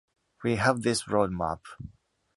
[0.43, 1.59] We have this road map.